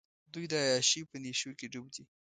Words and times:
دوۍ 0.33 0.45
د 0.51 0.53
عیاشۍ 0.65 1.01
په 1.09 1.15
نېشوکې 1.23 1.67
ډوب 1.73 1.85
دي. 1.95 2.03